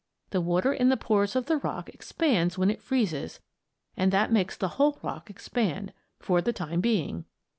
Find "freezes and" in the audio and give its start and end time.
2.81-4.11